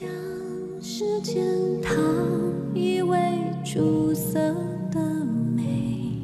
[0.00, 0.08] 向
[0.80, 1.44] 世间，
[1.82, 1.92] 讨
[2.74, 3.18] 一味
[3.62, 4.40] 出色
[4.90, 4.98] 的
[5.54, 6.16] 美，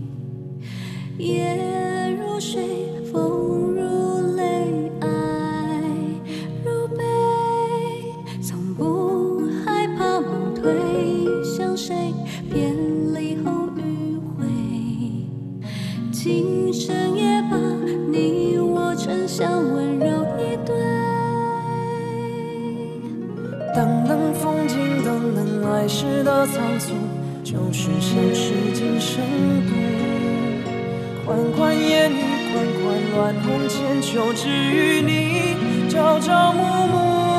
[28.79, 29.25] 今生
[29.66, 29.72] 度。
[31.25, 32.21] 款款烟雨，
[32.53, 37.36] 款款乱红千秋，只与你朝朝暮暮。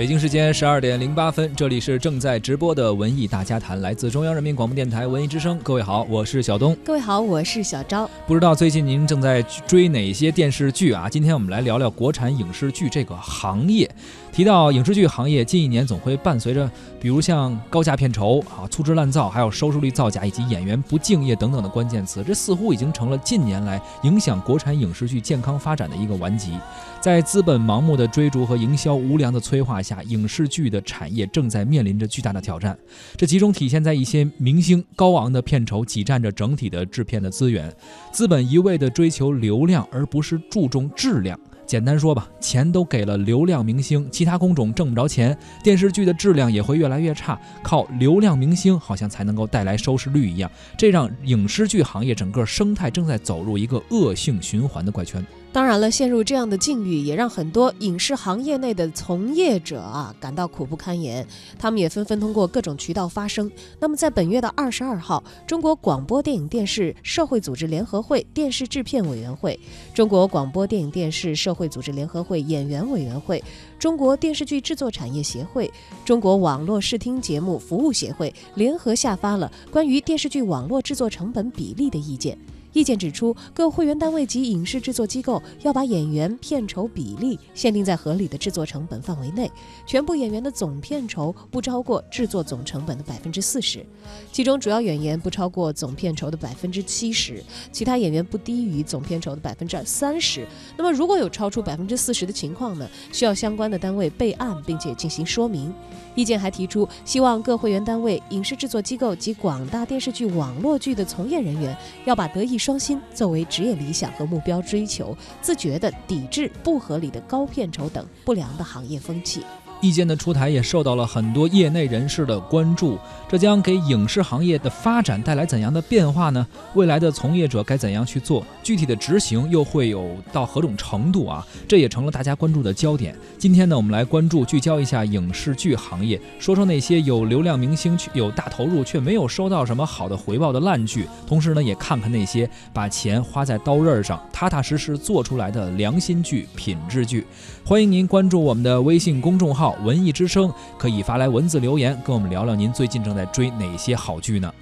[0.00, 5.60] 北京时间十二点零八分，这里是正在直播的文艺大家谈，来自中央人民广播电台文艺之声。
[5.62, 6.74] 各位好，我是小东。
[6.82, 8.08] 各位好，我是小昭。
[8.26, 11.06] 不知道最近您正在追哪些电视剧啊？
[11.06, 13.90] 今天我们来聊聊国产影视剧这个行业。
[14.32, 26.54] 提到影视剧行业，近一年总会伴随着，比如像高价片酬啊、粗制滥造，还有收视率造假以及演员不敬业等等的关键词，这似乎已经成了近年来影响国产影视剧健康发展的一个顽疾。
[27.00, 32.78] 在资本盲目的追逐和营销无良的催化下，影视剧的产业正在面临着巨大的挑战。
[33.16, 37.74] 这集中体现在一些明星高昂的片酬挤占着整体的制片的资源，
[38.12, 41.40] 资本一味地追求流量，而不是注重质量。
[41.64, 47.40] 简单说吧，钱都给了流量明星，其他工种挣不着钱，电视剧的质量也会越来越差。
[47.62, 55.24] 靠流量明星好像才能够带来收视率一样，这让影视剧行业整个生态正在走入一个恶性循环的怪圈。
[55.52, 61.26] 当然了，陷入这样的境遇，也让很多影视行业内的从业者啊感到苦不堪言。
[61.58, 63.50] 他们也纷纷通过各种渠道发声。
[63.80, 69.58] 那么，在本月的二十二号，中国广播电影电视社会组织联合会电视制片委员会、
[69.92, 73.42] 中国广播电影电视社会组织联合会演员委员会、
[73.76, 75.68] 中国电视剧制作产业协会、
[76.04, 82.38] 中国网络视听节目服务协会联合下发了关于电视剧网络制作成本比例的意见。
[82.72, 89.50] 意见指出，各会员单位及影视制作机构要把演员片酬比例限定在合理的制作成本范围内，
[89.86, 93.84] 全部演员的总片酬不超过制作总成本的百分之四十，
[94.32, 97.42] 其中主要演员不超过总片酬的百分之七十，
[97.72, 100.46] 其他演员不低于总片酬的百分之三十。
[100.76, 105.72] 那么，如果有超出百分之四十的情况呢，需要相关的单位备案并且进行说明。
[106.14, 119.42] 意见还提出，希望各会员单位、影视制作机构及广大电视剧、网络剧的从业人员要把德艺双馨作为职业理想和目标追求，自觉地抵制不合理的高片酬等不良的行业风气。
[119.80, 122.98] 意见的出台也受到了很多业内人士的关注，
[123.28, 126.46] 这将给影视行业的发展带来怎样的变化呢？
[126.74, 128.44] 未来的从业者该怎样去做？
[128.62, 131.46] 具体的执行又会有到何种程度啊？
[131.66, 133.16] 这也成了大家关注的焦点。
[133.38, 147.26] 今天呢，我们来关注聚焦一下影视剧行业，说说那些有流量明星、有大投入却没有收到什么好的回报的烂剧，同时呢，也看看那些把钱花在刀刃上、踏踏实实做出来的良心剧、品质剧。
[147.64, 149.69] 欢迎您关注我们的微信公众号。
[149.82, 154.52] 文艺之声可以发来文字留言，跟我们聊聊您最近正在追哪些好剧呢？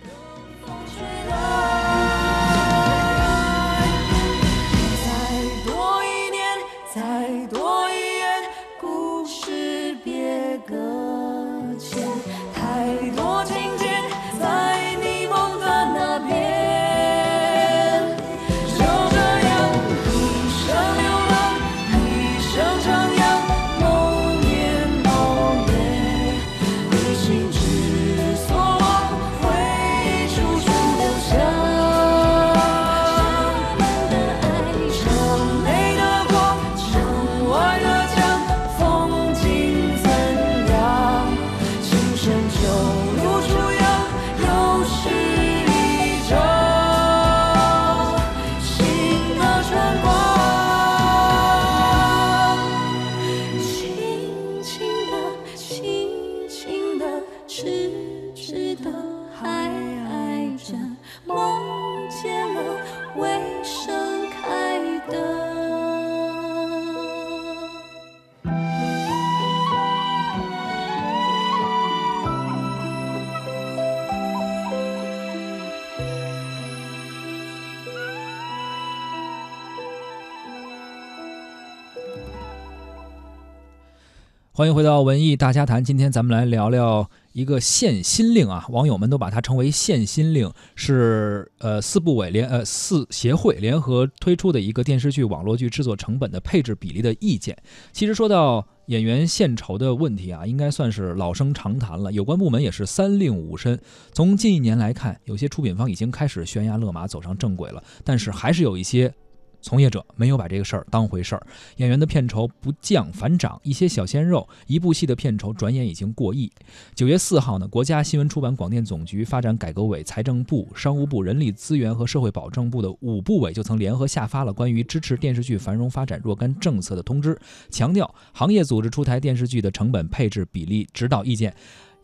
[84.59, 85.85] 欢迎回到文艺大家谈。
[85.85, 97.57] 今天咱们来聊聊一个限薪令啊，网友们都把它称为限薪令，是呃四部委联呃四协会联合推出的一个电视剧、网络剧制作成本的配置比例的意见。
[97.93, 103.81] 其实说到演员献酬的问题啊，应该算是老生常谈了，有关部门也是三令五申。
[104.13, 109.15] 从近一年来看，有些出品方已经开始悬崖勒马，走上正轨了，但是还是有一些。
[109.61, 111.47] 从业者没有把这个事儿当回事儿，
[111.77, 116.51] 演员的片酬不降反涨，一些小鲜肉一部戏的片酬转眼已经过亿。
[116.95, 127.39] 九月四号呢，国家新闻出版广电总局、发展改革委、财政部、商务部、人力资源和社会保障部的五部委就曾联合下发了关于支持电视剧繁荣发展若干政策的通知，
[127.71, 131.55] 强调行业组织出台电视剧的成本配置比例指导意见。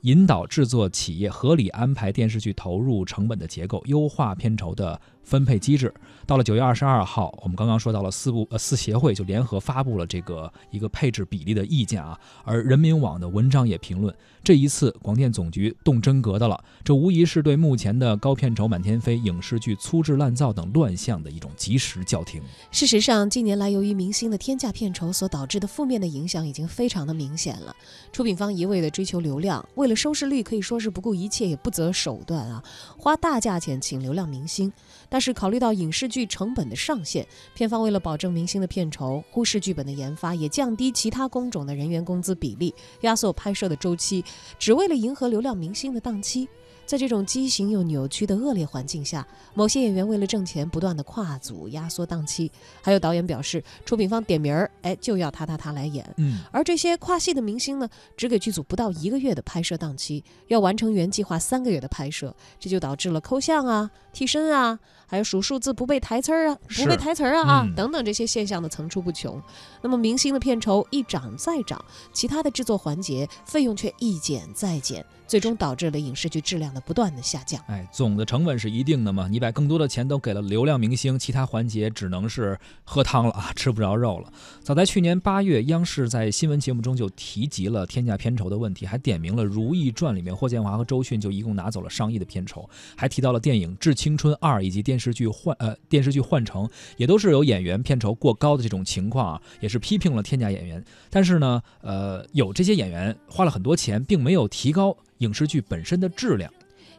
[0.03, 5.93] 引导制作企业合理安排电视剧投入成本的结构，优化片酬的分配机制。
[6.27, 12.19] 到了九月二十二号，我们刚刚说到了四部呃四协会就联合发布了这个一个配置比例的意见啊。
[12.45, 22.41] 而人民网的文章也评论，这一次广电总局动真格的了，这无疑是对目前的高片酬满天飞、影视剧粗制滥造等乱象的一种及时叫停。
[22.71, 27.77] 事实上，近年来由于明星的天价片酬所导致的负面的影响已经非常的明显了。
[28.13, 32.65] 出品方一味的追求流量，为了收视率可以说是不顾一切也不择手段啊，
[32.97, 34.73] 花大价钱请流量明星。
[35.15, 37.25] 但是考虑到影视剧成本的上限，
[37.55, 44.25] 片方为了保证明星的片酬，忽视剧本的研发，也降低其他工种的人员工资比例，压缩拍摄的周期，
[44.59, 46.49] 只为了迎合流量明星的档期。
[46.87, 52.51] 在这种畸形又扭曲的恶劣环境下，某些演员为了挣钱，不断的跨组压缩档期。
[52.83, 56.05] 还有导演表示，出品方点名儿，哎，就要他他他来演。
[56.19, 57.89] 嗯，而这些跨戏的明星呢，
[58.19, 69.41] 只给剧组不到一个月的拍摄档期，要完成原计划三个月的拍摄，这就导致了抠像啊、替身啊，还有数数字不背台词儿啊、不背台词儿啊啊、嗯等等这些现象的层出不穷。
[69.83, 77.61] 那么明星的片酬一涨再涨，其他的制作环节费用却一减再减，最终导致了影视剧质量的不断的下降。
[77.67, 84.33] 哎，总的成本是一定的嘛，你把更多的钱都给了流量明星，其他环节只能是喝汤了啊，吃不着肉了。
[84.63, 100.83] 早在去年八月，央视在新闻节目中就提及了天价片酬的问题，还点名了《如懿传》里面霍建华和周迅就一共拿走了上亿的片酬，还提到了电影《致青春二》以及电视剧换呃电视剧换乘，也都是有演员片酬过高的这种情况啊，也是批评了天价演员。
[101.11, 106.51] 但是呢，呃，有这些演员花了很多钱，并没有提高影视剧本身的质量。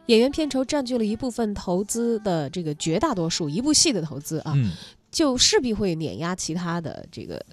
[0.06, 4.70] 演员片酬占据了一部分投资的这个绝大多数，一部戏的投资啊，嗯，
[5.10, 7.44] 就势必会碾压其他的这个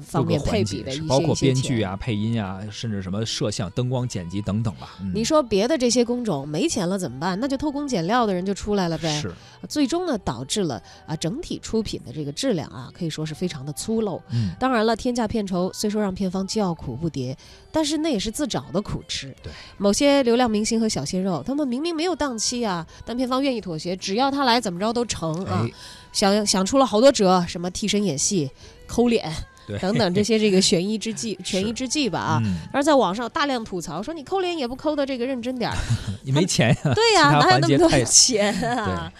[0.00, 1.34] 方个面配比的一些包括。
[1.34, 4.96] 编剧啊、配音啊，甚至什么摄像、灯光、剪辑等等吧。
[5.02, 7.38] 嗯、你说别的这些工种没钱了怎么办？
[7.38, 9.20] 那就偷工减料的人就出来了呗。
[9.20, 9.34] 是，
[9.68, 14.18] 最终呢，导致了啊整体出品的这个质量啊，可以说是非常的粗陋。
[14.30, 17.36] 嗯，当然了，天价片酬虽说让片方叫苦不迭，
[17.70, 19.34] 但是那也是自找的苦吃。
[19.42, 25.62] 对，某些流量明星和小鲜肉，他们明明没有档期啊，但片方愿意妥协，只要他来怎么着都成啊。
[25.66, 25.70] 哎，
[26.12, 28.50] 想想出了好多辙，什么替身演戏、
[28.86, 32.40] 抠脸对，等等这些这个权宜之计、 权宜之计吧啊。
[32.44, 35.76] 嗯，而在网上大量吐槽说你抠脸也不抠的这个认真点儿，
[36.24, 39.12] 你没钱呀、 对呀、哪有那么多钱啊？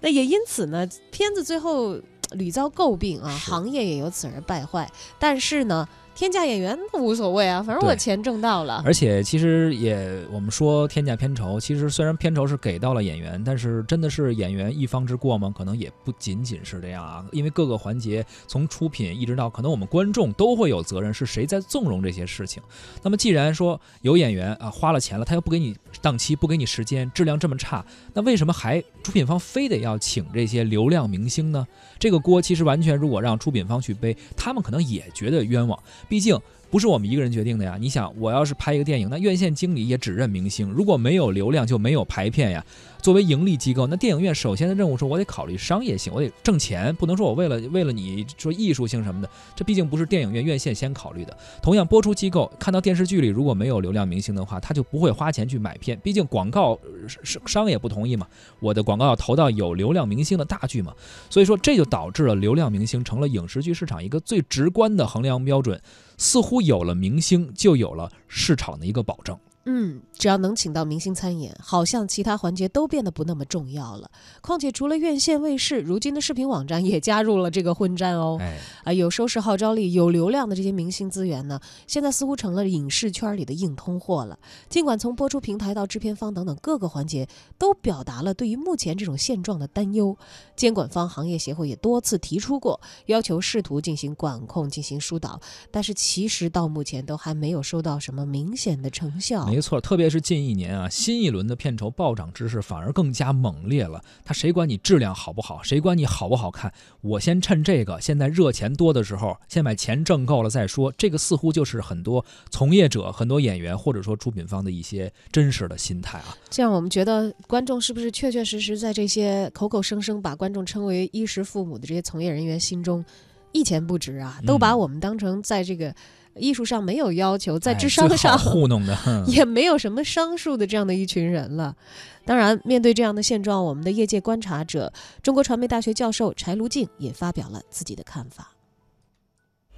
[0.00, 1.98] 那也因此呢，片子最后
[2.32, 4.88] 屡遭诟病啊，行业也由此而败坏。
[5.18, 8.82] 但是呢，天价演员无所谓啊，反正我钱挣到了。
[8.84, 15.54] 而且其实也，我们说天价片酬，其实虽然片酬是给到了演员，但是真的是演员一方之过吗？
[15.56, 22.60] 可能也不仅仅是这样啊，因为各个环节从出品一直到可能我们观众都会有责任，是谁在纵容这些事情？
[23.00, 31.64] 那么既然说有演员啊花了钱了，他又不给你档期，不给你时间，质量这么差，那为什么还出品方非得要请这些流量明星呢？
[31.96, 35.80] 这个锅其实完全如果让出品方去背，他们可能也觉得冤枉。
[36.08, 37.76] 毕竟不是我们一个人决定的呀。
[37.80, 42.64] 你想，我要是拍一个电影，那院线经理也只认明星，如果没有流量就没有排片呀。
[43.00, 51.34] 作为盈利机构，那电影院首先的任务是我得考虑商业性，我得挣钱，不能说我为了为了你说艺术性什么的，这毕竟不是电影院院线先考虑的。
[51.62, 56.78] 同样，播出机构看到电视剧里如果没有流量明星的话，他就不会花钱去买片，毕竟广告
[57.22, 58.26] 商商也不同意嘛，
[58.58, 60.92] 我的广告要投到有流量明星的大剧嘛，
[61.30, 65.80] 所以说这就导致了流量明星成了影视剧市场一个最直观的衡量标准，
[66.18, 69.38] 似乎有了明星就有了市场的一个保证。
[69.64, 74.10] 嗯，只要能请到明星参演，好像其他环节都变得不那么重要了。
[74.40, 78.38] 况且除了院线卫视，如今的视频网站也加入了这个混战哦。
[78.40, 84.38] 哎，啊，有收视号召力、有流量的这些明星资源呢，现在似乎成了影视圈里的硬通货了。
[84.70, 90.16] 尽管从播出平台到制片方等等各个环节都表达了对于目前这种现状的担忧，
[90.56, 95.38] 监管方行业协会也多次提出过要求，试图进行管控、进行疏导，
[95.70, 99.46] 但是其实到目前都还没有收到什么明显的成效。
[99.50, 104.02] 没错，特别是近一年啊，新一轮的片酬暴涨之势反而更加猛烈了。
[104.24, 105.62] 他谁管你质量好不好？
[105.62, 106.72] 谁管你好不好看？
[107.00, 110.92] 我先趁这个现在热钱多的时候，先把钱挣够了再说。
[110.96, 116.36] 这个似乎就是很多从业者、很多演员或者说出品方的一些真实的心态啊。
[116.50, 123.04] 这样我们觉得观众是不是确确实实在这些口口声声把观众称为衣食父母的这些从业人员心中
[123.52, 124.38] 一钱不值啊？
[124.46, 125.94] 都把我们当成在这个。
[126.38, 131.76] 艺术上没有要求，在智商上糊弄的 也没有什么商数的这样的一群人了。
[132.24, 134.92] 当然，面对这样的现状，我们的业界观察者、
[135.22, 138.52] 中国传媒大学教授柴卢静也发表了自己的看法。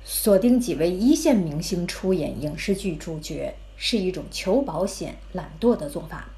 [0.05, 6.29] 锁定几位一线明星出演影视剧主角是一种求保险、懒惰的做法。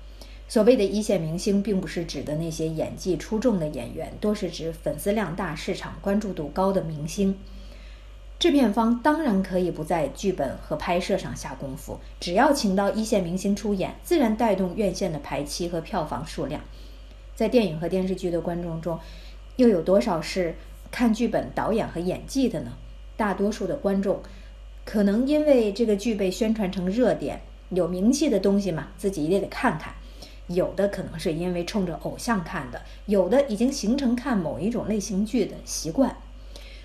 [0.48, 7.34] 所谓的一线明星，并不是指的那些演技出众的演员，多是指粉丝量大、市场关注度高的明星。
[8.42, 16.60] 制片方当然可以不在剧本和拍摄上下功夫，只要请到一线明星出演，自然带动院线的排期和票房数量。
[17.36, 18.98] 在电影和电视剧的观众中，
[19.54, 20.56] 又有多少是
[20.90, 22.72] 看剧本、导演和演技的呢？
[23.16, 24.20] 大多数的观众，
[24.84, 29.92] 可能因为这个剧被宣传成热点、有名气的东西嘛，自己也得看看；
[30.48, 36.16] 有的可能是因为冲着偶像看的，有的已经形成看某一种类型剧的习惯。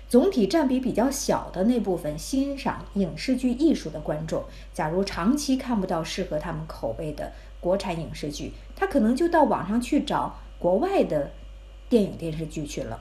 [0.08, 11.30] 总体占比比较小的那部分欣赏影视剧艺术的观众，假如长期看不到适合他们口味的国产影视剧，他可能就到网上去找国外的
[11.90, 13.00] 电影电视剧去了。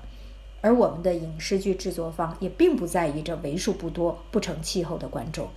[0.59, 5.47] 而我们的影视剧制作方也并不在意这为数不多不成气候的观众。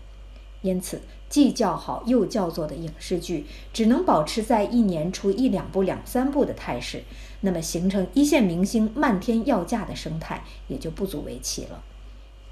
[0.62, 7.02] 因此，既叫好又叫座的影视剧只能保持在一年出一两部、两三部的态势，
[7.40, 11.82] 那么形成一线明星漫天要价的生态也就不足为奇了。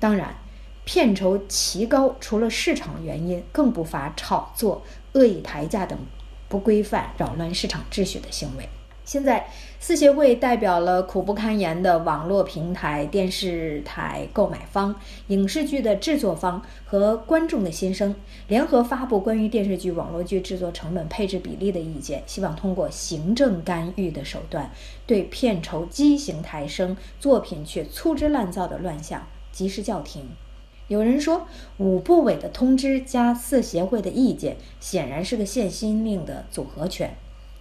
[0.00, 0.36] 当然，
[0.84, 5.98] 片酬奇高，除了市场原因，更不乏炒作、恶意抬价等
[6.48, 8.68] 不规范、扰乱市场秩序的行为。
[9.08, 9.48] 现在，
[9.80, 14.94] 四协会代表了苦不堪言的网络平台、电视台购买方、
[15.28, 18.14] 影视剧的制作方和观众的心声，
[18.48, 24.70] 联合发布关于电视剧、网络剧制作成本配置比例的意见，希望通过行政干预的手段，
[25.06, 30.28] 对片酬畸形抬升、作品却粗制滥造的乱象及时叫停。
[30.88, 31.46] 有人说，
[31.78, 37.16] 五部委的通知加四协会的意见，显然是个限薪令的组合拳。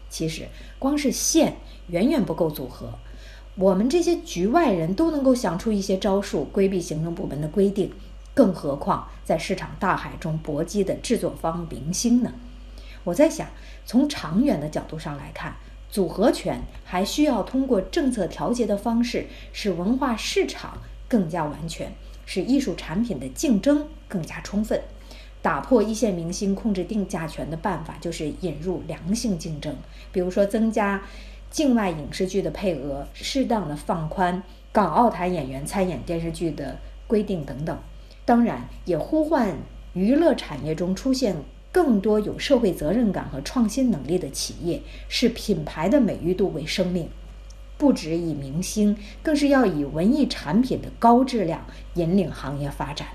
[0.09, 0.47] 其实，
[0.79, 2.93] 光是限远远不够组合。
[3.55, 7.91] 我们这些局外人都能够想出一些招数规避行政部门的规定，
[8.33, 12.31] 更何况在市场大海中搏击的制作方明星呢？
[13.03, 13.47] 我在想，
[13.85, 15.55] 从长远的角度上来看，
[15.89, 21.91] 组合拳还需要通过政策调节的方式，使文化市场更加完全，
[22.25, 24.81] 使艺术产品的竞争更加充分。
[25.47, 29.73] 打破一线明星控制定价权的办法，就是引入良性竞争。
[30.11, 31.01] 比如说，增加
[31.49, 36.77] 境外影视剧的配额，适当的放宽港澳台演员参演电视剧的
[37.07, 37.79] 规定等等。
[38.25, 39.55] 当然，也呼唤
[39.93, 41.37] 娱乐产业中出现
[41.71, 47.07] 更多有社会责任感和创新能力的企业，视品牌的美誉度为生命，
[47.77, 53.07] 不只以明星，更是要以文艺产品的高质量引领行业发展。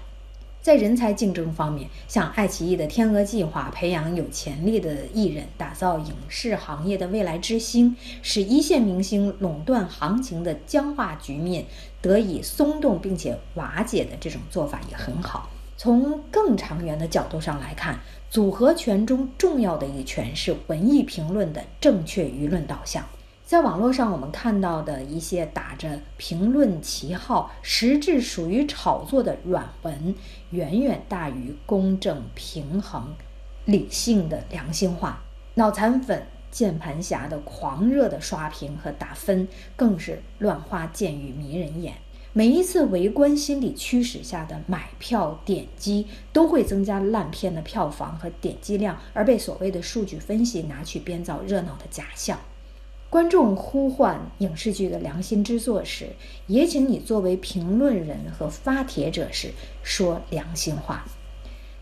[0.62, 11.64] 在人才竞争方面，像爱奇艺的“天鹅计划”培养有潜力的艺人，打造影视行业的未来之星，使一线明星垄断行情的僵化局面
[12.00, 15.50] 得以松动并且瓦解的这种做法也很好。
[15.76, 17.98] 从更长远的角度上来看，
[18.30, 23.04] 组合拳中重要的一拳是文艺评论的正确舆论导向。
[23.52, 30.14] 在网络上，我们看到的一些打着评论旗号、实质属于炒作的软文，
[30.52, 33.14] 远远大于公正、平衡、
[33.66, 35.22] 理性的良心话。
[35.56, 41.92] 脑残粉、键盘侠的狂热的刷屏和打分，更是乱花渐欲迷人眼。
[42.32, 52.38] 每一次围观心理驱使下的买票点击，都会增加烂片的票房和点击量，而被所谓的数据分析拿去编造热闹的假象。
[53.12, 56.06] 观众呼唤影视剧的良心之作时，
[56.46, 59.50] 也请你作为评论人和发帖者时
[59.82, 61.04] 说良心话。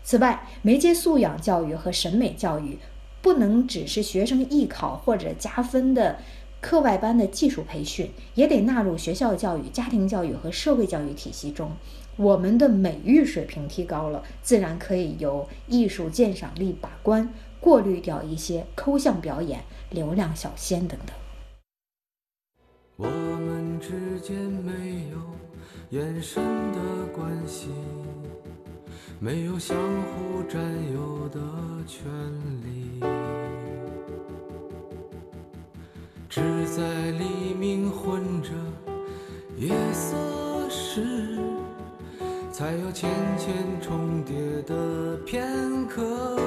[0.03, 2.77] 此外，媒介素养教育和审美教育
[3.21, 6.17] 不能只是学生艺考或者加分的
[6.59, 11.71] 课外班的技术培训，也得纳入学校教育、家庭教育和社会教育体系中。
[12.17, 19.61] 我们的美育水平提高了，自然可以由艺术鉴赏力把关，过滤掉一些抠像表演、
[19.91, 21.15] 流量小鲜等等。
[22.97, 25.17] 我们之间没有
[25.89, 26.79] 眼神的
[27.13, 27.69] 关系，
[29.19, 30.61] 没有相互占
[30.93, 31.39] 有的
[31.87, 32.03] 权
[32.63, 32.99] 利，
[36.29, 38.49] 只在黎明混着
[39.57, 40.15] 夜色
[40.69, 41.39] 时，
[42.51, 46.37] 才有浅浅重叠的片刻。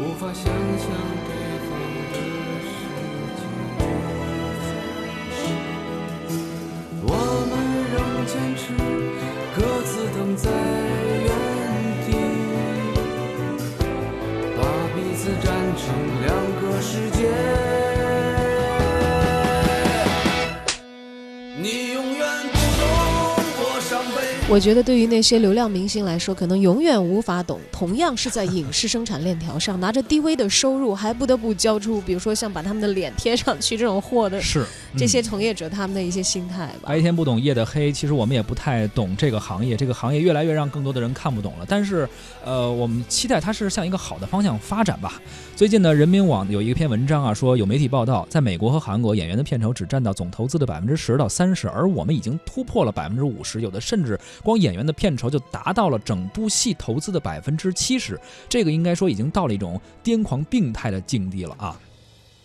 [0.00, 0.44] 无法想
[0.78, 1.29] 象
[24.50, 34.66] 我觉得对于那些流量明星来说，可能永远无法懂，同样是在影视生产链条上拿着低微的收入，还不得不交出，比如说像把他们的脸贴上去这种货的是
[34.96, 36.88] 这些嗯从业者他们的一些心态吧。
[36.88, 41.64] 白天不懂夜的黑，其实我们也不太懂这个行业，这个行业越来越让更多的人看不懂了。
[41.68, 42.08] 但是，
[42.44, 45.22] 呃，我们期待它是向一个好的方向发展吧。
[45.54, 61.80] 最近呢，人民网有一篇文章啊，说有媒体报道，在美国和韩国，演员的片酬只占到总投资的百分之十到三十，而我们已经突破了百分之五十，有的甚至光演员的片酬就达到了整部戏投资的百分之七十，这个应该说已经到了一种癫狂病态的境地了啊。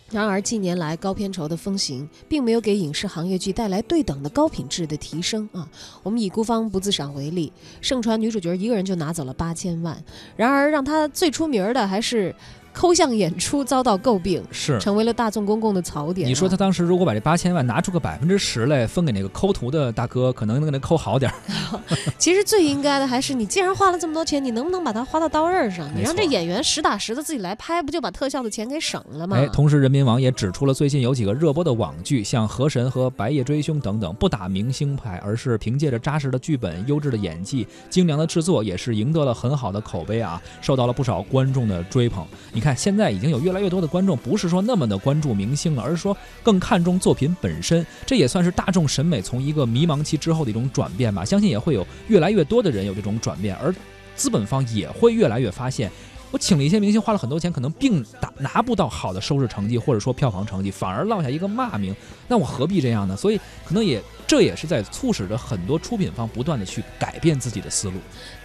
[0.08, 5.68] 然而，近年来高片酬的风行，并没有给影视行业剧带来对等的高品质的提升啊。
[6.04, 10.00] 我们以孤芳不自赏为例，盛传女主角一个人就拿走了八千万，
[10.36, 12.32] 然而让她最出名的还是
[12.76, 14.78] 抠像演出遭到诟病，是。
[14.78, 16.28] 成为了大众公共的槽点啊。
[16.28, 21.80] 你说他当时如果把这八千万拿出个百分之十来分给那个抠图的大哥，可能能给他抠好点儿。
[22.18, 25.88] 其实最应该的还是你，既然花了这么多钱，你能不能把它花到刀刃上？
[25.96, 29.38] 你让这演员实打实的自己来拍，不就把特效的钱给省了吗？
[29.38, 42.26] 哎，同时人民网也指出了最近有几个热播的网剧，像《河神》和《白夜追凶》等等，不打明星牌，而是凭借着扎实的剧本、优质的演技、精良的制作，也是赢得了很好的口碑啊，受到了不少观众的追捧。
[42.52, 51.24] 你看，看现在已经有越来越多的观众不是说那么的关注明星了，而是说更看重作品本身，这也算是大众审美从一个迷茫期之后的一种转变吧。
[51.24, 53.72] 相信也会有越来越多的人有这种转变，而
[54.16, 55.88] 资本方也会越来越发现。
[56.36, 61.96] 我请了一些明星，花了很多钱，可能并打拿不到好的收视成绩或者说票房成绩，反而落下一个骂名，
[62.28, 63.16] 那我何必这样呢？
[63.16, 67.94] 所以可能也这也是在促使着很多出品方不断的去改变自己的思路。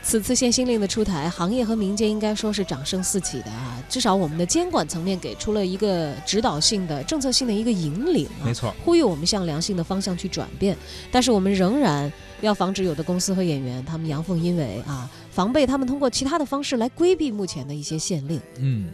[0.01, 3.84] 此次限薪令的出台，行业和民间应该说是掌声四起的啊！
[3.89, 10.77] 至少我们的监管层面给出了一个指导性的、政策性的一个引领啊，没错，呼吁我们向良性的方向去转变。
[11.12, 18.39] 但是我们仍然要防止有的公司和演员他们阳奉阴违啊，防备他们通过其他的方式来规避目前的一些限令。
[18.60, 18.89] 嗯，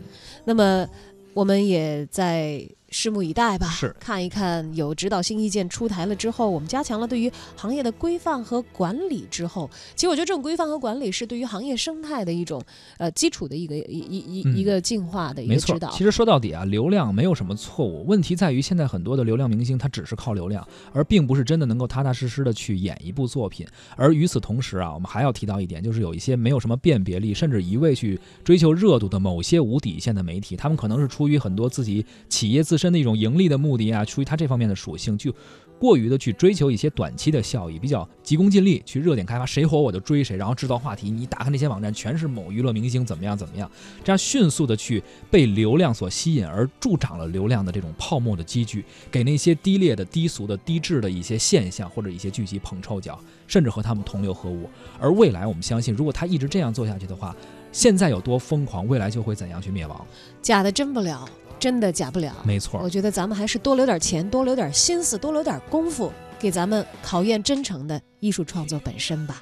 [0.45, 0.87] 那么，
[1.33, 12.63] 我们也在拭目以待吧，是看一看有指导性意见出台了之后，我们加强了对于行业的规范和管理之后，其实我觉得这种规范和管理是对于行业生态的一种
[12.97, 15.91] 呃基础的一个一一一、嗯一个进化的一个指导。。
[15.91, 23.67] 其实说到底啊，流量没有什么错误，问题在于现在很多的流量明星他只是靠流量，而并不是真的能够踏踏实实的去演一部作品。
[23.95, 35.33] 而与此同时啊，我们还要提到一点，就是有一些没有什么辨别力，甚至一味去追求热度的某些无底线的媒体，他们可能是出于很多自己企业自身的一种盈利的目的啊，出于他这方面的属性，就
[35.79, 41.11] 过于的去追求一些短期的效益，比较急功近利，去热点开发，谁火我就追谁，然后制造话题。
[41.11, 43.69] 你打开那些网站，全是某娱乐明星怎么样怎么样，
[44.03, 54.67] 这样迅速的去被流量所吸引，而助长了流量的这种泡沫的积聚，给那些低劣的、低俗的、低质的一些现象或者一些剧集捧臭脚，甚至和他们同流合污。
[54.99, 57.35] 而未来，我们相信，如果他一直这样做下去的话，
[57.71, 60.07] 现在有多疯狂，未来就会怎样去灭亡。
[60.41, 62.33] 假的真不了，真的假不了。
[62.43, 69.41] 没错我，觉得咱们还是多留点钱，多留点心思，多留点功夫，给咱们考验真诚的艺术创作本身吧。